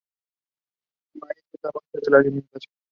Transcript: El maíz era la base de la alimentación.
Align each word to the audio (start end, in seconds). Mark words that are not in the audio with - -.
El 1.13 1.21
maíz 1.21 1.43
era 1.53 1.61
la 1.65 1.71
base 1.75 1.99
de 2.01 2.11
la 2.11 2.17
alimentación. 2.17 2.73